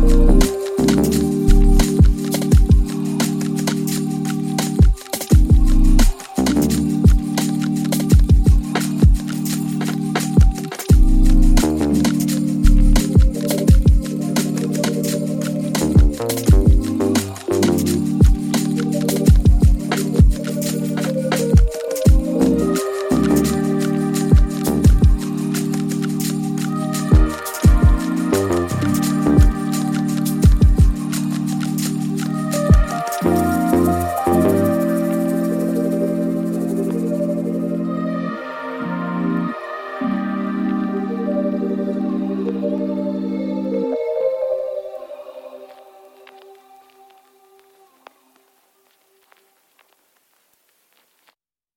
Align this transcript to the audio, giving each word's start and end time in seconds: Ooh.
Ooh. 0.00 0.37